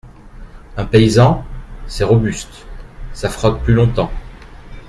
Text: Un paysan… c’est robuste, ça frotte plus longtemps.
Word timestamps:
Un 0.77 0.85
paysan… 0.85 1.45
c’est 1.85 2.03
robuste, 2.05 2.65
ça 3.13 3.29
frotte 3.29 3.61
plus 3.61 3.75
longtemps. 3.75 4.09